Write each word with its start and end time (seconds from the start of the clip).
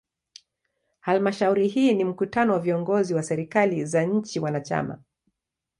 Halmashauri 0.99 1.67
hii 1.67 1.93
ni 1.93 2.03
mkutano 2.03 2.53
wa 2.53 2.59
viongozi 2.59 3.13
wa 3.13 3.23
serikali 3.23 3.85
za 3.85 4.03
nchi 4.03 4.39
wanachama. 4.39 5.01